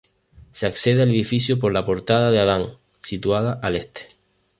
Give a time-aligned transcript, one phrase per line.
[0.51, 4.07] Se accede al edificio por la Portada de Adán, situada al Este.